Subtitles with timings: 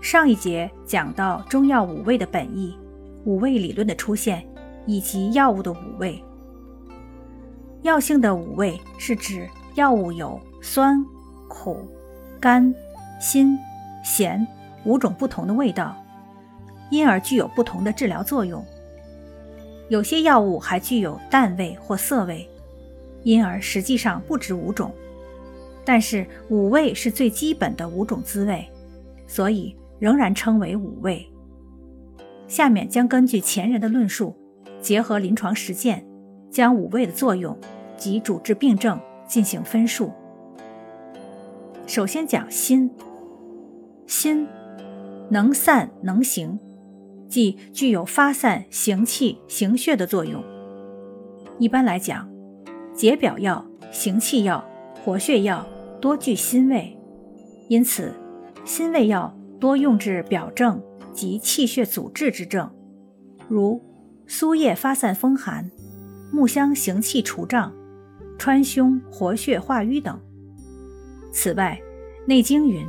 [0.00, 2.74] 上一节讲到中药五味的本意，
[3.24, 4.42] 五味理论的出现，
[4.86, 6.22] 以及药物的五味。
[7.82, 11.04] 药性的五味是指药物有酸、
[11.48, 11.86] 苦、
[12.40, 12.74] 甘、
[13.20, 13.58] 辛、
[14.02, 14.46] 咸
[14.84, 15.96] 五种不同的味道。
[16.90, 18.64] 因而具有不同的治疗作用。
[19.88, 22.48] 有些药物还具有淡味或涩味，
[23.22, 24.92] 因而实际上不止五种。
[25.84, 28.68] 但是五味是最基本的五种滋味，
[29.28, 31.24] 所以仍然称为五味。
[32.48, 34.34] 下面将根据前人的论述，
[34.80, 36.04] 结合临床实践，
[36.50, 37.56] 将五味的作用
[37.96, 38.98] 及主治病症
[39.28, 40.10] 进行分述。
[41.86, 42.90] 首先讲心，
[44.06, 44.48] 心
[45.28, 46.58] 能散能行。
[47.28, 50.42] 即具有发散行气行血的作用。
[51.60, 52.28] 一般来讲，
[52.92, 54.64] 解表药、行气药、
[55.04, 55.64] 活血药
[56.00, 56.98] 多具辛味，
[57.68, 58.12] 因此
[58.64, 62.68] 辛味药多用治表症及气血阻滞之症，
[63.46, 63.80] 如
[64.26, 65.70] 苏叶发散风寒、
[66.32, 67.72] 木香行气除胀、
[68.38, 70.18] 川芎活血化瘀等。
[71.30, 71.78] 此外，
[72.26, 72.86] 《内经》云：“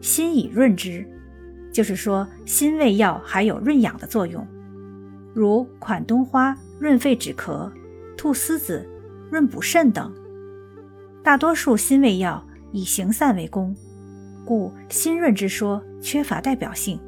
[0.00, 1.04] 辛以润之。”
[1.72, 4.46] 就是说，辛味药还有润养的作用，
[5.34, 7.70] 如款冬花润肺止咳，
[8.16, 8.88] 菟丝子
[9.30, 10.12] 润补肾等。
[11.22, 13.76] 大多数辛味药以行散为功，
[14.48, 16.98] 故辛润之说缺乏代表性。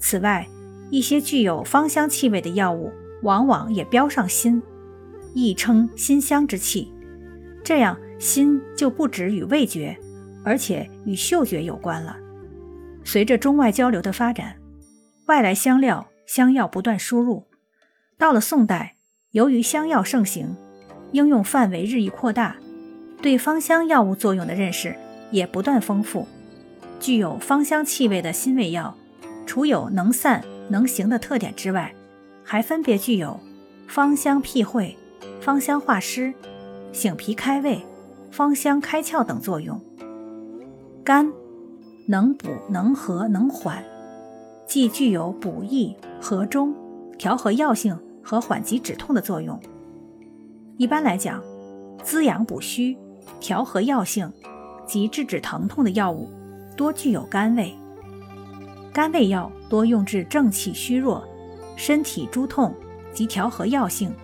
[0.00, 0.44] 此外，
[0.90, 2.90] 一些具有芳香气味的药物
[3.22, 4.60] 往往也标上辛，
[5.32, 6.92] 亦称辛香之气。
[7.62, 9.96] 这样，辛就不止与味觉，
[10.44, 12.16] 而且与嗅觉有关了。
[13.04, 14.56] 随着中外交流的发展，
[15.26, 17.44] 外来香料、香药不断输入。
[18.18, 18.96] 到了宋代，
[19.30, 20.56] 由于香药盛行，
[21.12, 22.56] 应用范围日益扩大，
[23.22, 24.96] 对芳香药物作用的认识
[25.30, 26.26] 也不断丰富。
[27.00, 28.94] 具有芳香气味的辛味药，
[29.46, 31.94] 除有能散能行的特点之外，
[32.42, 33.38] 还分别具有
[33.86, 34.94] 芳香辟秽、
[35.40, 36.32] 芳香化湿、
[36.92, 37.84] 醒脾开胃、
[38.30, 39.80] 芳香开窍等作用。
[41.04, 41.32] 肝。
[42.06, 43.82] 能补、能和、能缓，
[44.66, 46.74] 既具有补益、和中、
[47.16, 49.58] 调和药性和缓急止痛的作用。
[50.76, 51.42] 一般来讲，
[52.02, 52.94] 滋养补虚、
[53.40, 54.30] 调和药性
[54.86, 56.30] 及制止疼痛的药物，
[56.76, 57.74] 多具有甘味。
[58.92, 61.26] 甘味药多用治正气虚弱、
[61.76, 62.74] 身体诸痛
[63.12, 64.14] 及调和药性、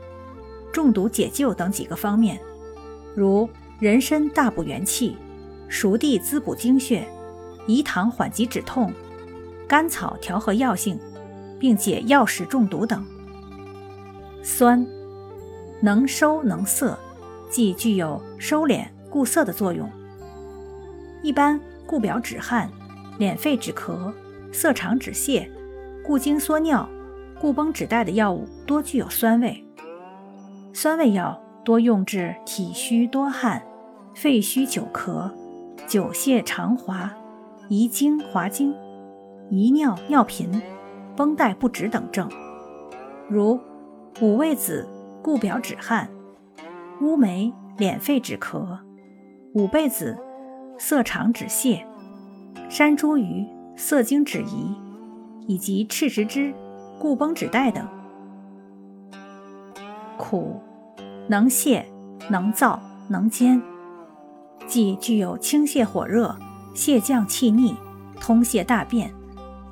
[0.72, 2.40] 中毒解救等几个方面，
[3.14, 5.16] 如人参大补元气，
[5.68, 7.06] 熟地滋补精血。
[7.66, 8.92] 饴糖缓急止痛，
[9.68, 10.98] 甘草调和药性，
[11.58, 13.04] 并解药食中毒等。
[14.42, 14.84] 酸，
[15.80, 16.98] 能收能涩，
[17.48, 19.88] 既具有收敛固涩的作用。
[21.22, 22.70] 一般固表止汗、
[23.18, 24.12] 敛肺止咳、
[24.52, 25.48] 涩肠止泻、
[26.04, 26.88] 固精缩尿、
[27.40, 29.64] 固绷止带的药物多具有酸味。
[30.72, 33.62] 酸味药多用治体虚多汗、
[34.14, 35.30] 肺虚久咳、
[35.86, 37.12] 久泻肠滑。
[37.68, 38.74] 遗精滑精、
[39.48, 40.60] 遗尿尿频、
[41.14, 42.28] 绷带不止等症，
[43.28, 43.60] 如
[44.20, 44.88] 五味子
[45.22, 46.10] 固表止汗，
[47.00, 48.76] 乌梅敛肺止咳，
[49.54, 50.18] 五倍子
[50.82, 51.84] 色肠止泻，
[52.70, 53.46] 山茱萸
[53.76, 54.74] 涩精止遗，
[55.46, 56.54] 以及赤石脂
[56.98, 57.86] 固绷止带等。
[60.16, 60.58] 苦，
[61.28, 61.84] 能泻，
[62.30, 62.78] 能燥，
[63.10, 63.60] 能煎，
[64.66, 66.34] 即具有清泻火热。
[66.74, 67.74] 泻降气逆、
[68.18, 69.12] 通泻大便、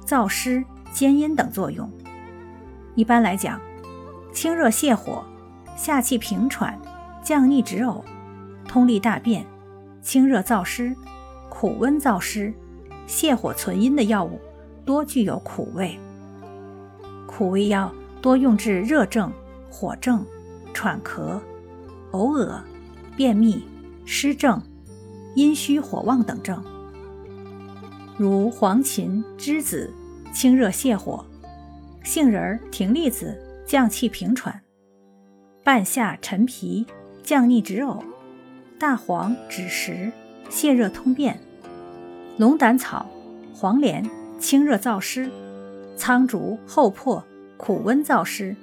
[0.04, 0.62] 燥湿
[0.92, 1.88] 兼阴等作用。
[2.96, 3.58] 一般来讲，
[4.34, 5.24] 清热泻火、
[5.74, 6.78] 下气平喘、
[7.22, 8.02] 降逆止呕、
[8.66, 9.46] 通利大便、
[10.08, 10.96] 清热燥湿、
[11.50, 12.50] 苦温燥湿、
[13.06, 14.40] 泻火存阴的药物
[14.82, 15.98] 多具有苦味。
[17.26, 19.30] 苦味药多用治热症、
[19.70, 20.24] 火症、
[20.72, 21.38] 喘咳、
[22.12, 22.58] 呕恶、
[23.18, 23.62] 便秘、
[24.06, 24.58] 湿症、
[25.36, 26.64] 阴虚火旺等症。
[28.16, 29.92] 如黄芩、栀子
[30.32, 31.22] 清热泻火，
[32.02, 34.58] 杏仁、葶苈子降气平喘，
[35.62, 36.86] 半夏、陈皮
[37.22, 38.02] 降逆止呕，
[38.78, 40.12] 大黄、枳实
[40.48, 41.40] 泻热通便，
[42.36, 43.06] 龙胆草、
[43.52, 44.08] 黄连
[44.38, 45.28] 清热燥湿，
[45.96, 47.22] 苍竹、厚朴、
[47.56, 48.54] 苦温燥湿；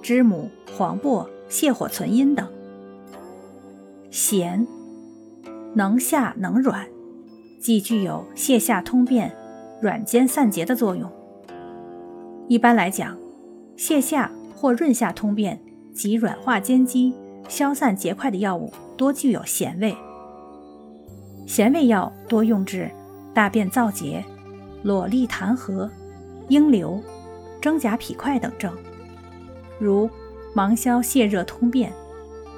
[0.00, 2.46] 知母、黄柏、泻火存阴等。
[4.10, 4.64] 咸，
[5.74, 6.86] 能下能软，
[7.60, 9.34] 既具有泻下通便、
[9.80, 11.10] 软坚散结的作用。
[12.46, 13.18] 一般来讲，
[13.76, 15.60] 泻下或润下通便
[15.92, 17.12] 及软化坚肌、
[17.48, 19.94] 消散结块的药物多具有咸味。
[21.46, 22.90] 咸味药多用治
[23.34, 24.24] 大便燥结、
[24.82, 25.90] 裸痢痰核、
[26.48, 27.02] 阴流、
[27.60, 28.72] 真假痞块等症，
[29.78, 30.08] 如
[30.54, 31.92] 芒硝泻热通便、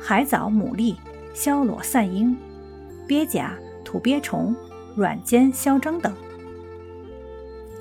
[0.00, 0.96] 海藻牡蛎
[1.32, 2.36] 消裸散阴、
[3.06, 3.54] 鳖甲
[3.84, 4.54] 土鳖虫
[4.94, 6.12] 软坚消蒸等。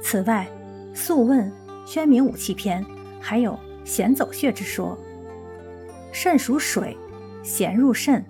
[0.02, 0.48] 此外，
[0.98, 1.50] 《素问·
[1.86, 2.84] 宣明武器篇》
[3.20, 4.98] 还有咸走血之说。
[6.13, 6.95] 肾属水，
[7.42, 8.24] 咸入肾，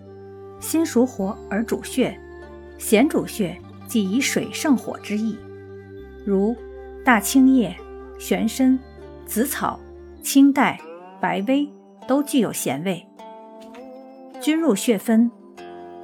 [0.61, 2.17] 心属火而主血。
[2.77, 3.57] 咸主血，
[3.87, 5.37] 即以水胜火之意。
[6.25, 6.55] 如
[7.03, 7.75] 大青叶、
[8.17, 8.79] 玄参、
[9.25, 9.77] 紫草、
[10.21, 10.79] 青黛、
[11.19, 11.69] 白薇
[12.07, 13.05] 都具有咸味。
[14.39, 15.29] 均入血分，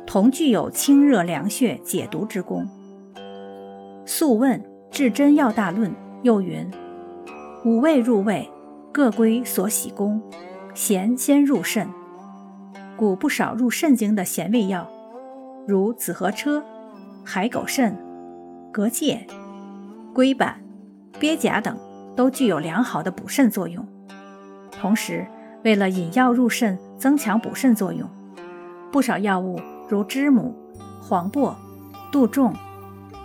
[0.05, 2.67] 同具有清热凉血、解毒之功。
[4.05, 4.59] 《素问·
[4.91, 5.89] 至真药大论》
[6.23, 6.69] 又云：
[7.63, 8.49] 五味入胃，
[8.91, 10.21] 各归所喜功。
[10.81, 11.89] 咸先入肾，
[12.95, 14.89] 故不少入肾经的咸味药。
[15.67, 16.63] 如紫河车、
[17.25, 17.93] 海狗肾、
[18.71, 19.27] 蛤介、
[20.13, 20.57] 龟板、
[21.19, 21.77] 鳖甲等，
[22.15, 23.85] 都具有良好的补肾作用。
[24.71, 25.27] 同时，
[25.65, 28.09] 为了引药入肾，增强补肾作用，
[28.89, 29.59] 不少药物
[29.89, 30.55] 如知母、
[31.01, 31.53] 黄柏、
[32.09, 32.55] 杜仲、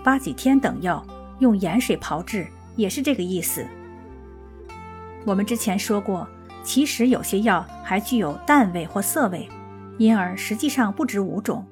[0.03, 1.07] 八戟天等药，
[1.39, 3.65] 用盐水炮制，也是这个意思。
[5.25, 6.27] 我们之前说过，
[6.65, 9.49] 其实有些药还具有淡味或涩味，
[9.99, 11.65] 因而实际上不止五种。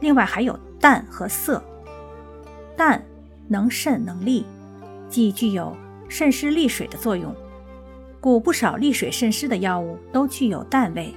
[0.00, 1.62] 另外还有淡和涩，
[2.74, 3.00] 淡
[3.46, 4.46] 能渗能利，
[5.10, 5.76] 既具有
[6.08, 7.34] 渗湿利水的作用，
[8.18, 11.14] 故不少利水渗湿的药物都具有淡味。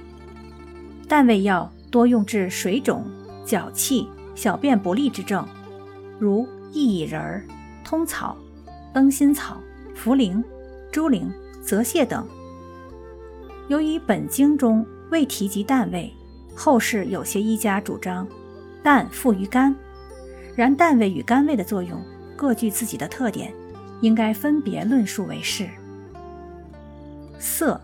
[1.08, 3.04] 淡味药多用治水肿、
[3.46, 5.46] 脚气、小便不利之症，
[6.18, 7.48] 如薏苡仁、
[7.82, 8.36] 通草、
[8.92, 9.56] 灯心草、
[9.96, 10.44] 茯苓、
[10.92, 11.32] 猪苓、
[11.64, 12.28] 泽泻等。
[13.68, 16.12] 由于本经中未提及淡味，
[16.54, 18.26] 后世有些医家主张。
[18.82, 19.74] 淡附于甘，
[20.54, 22.04] 然淡味与甘味的作用
[22.36, 23.50] 各具自己的特点，
[24.02, 25.66] 应该分别论述为是。
[27.38, 27.80] 涩，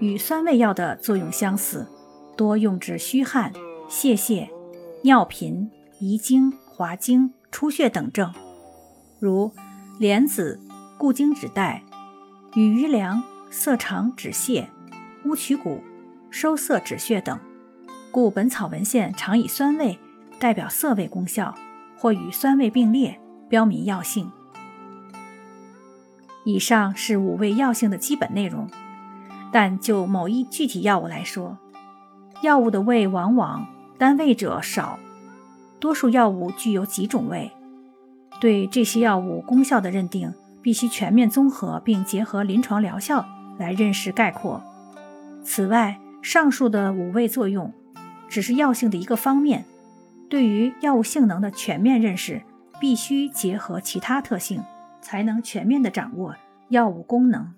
[0.00, 1.86] 与酸味药的作用相似，
[2.36, 3.50] 多用治虚汗、
[3.88, 4.46] 泄泻、
[5.02, 8.30] 尿频、遗精、滑精、出血等症，
[9.18, 9.50] 如
[9.98, 10.60] 莲子
[10.98, 11.82] 固精止带、
[12.58, 14.66] 与余粮涩肠止泻、
[15.24, 15.80] 乌曲骨
[16.28, 17.38] 收涩止血等，
[18.10, 19.96] 故本草文献常以酸味。
[20.40, 21.54] 代表涩味功效，
[21.96, 24.28] 或与酸味并列，标明药性。
[26.44, 28.68] 以上是五味药性的基本内容，
[29.52, 31.58] 但就某一具体药物来说，
[32.42, 33.68] 药物的味往往
[33.98, 34.98] 单味者少，
[35.78, 37.52] 多数药物具有几种味。
[38.40, 40.34] 对这些药物功效的认定，
[40.68, 43.26] 必须全面综合，并结合临床疗效
[43.56, 44.62] 来认识概括。
[45.42, 47.72] 此外，上述的五味作用
[48.28, 49.64] 只是药性的一个方面。
[50.28, 52.42] 对于药物性能的全面认识，
[52.78, 54.62] 必须结合其他特性，
[55.00, 56.36] 才能全面的掌握
[56.68, 57.54] 药物功能。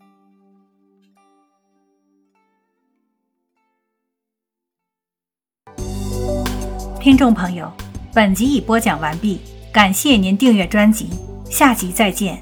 [7.01, 7.73] 听众朋友，
[8.15, 9.41] 本集已播讲完毕，
[9.73, 11.09] 感谢您订阅专辑，
[11.47, 12.41] 下集再见。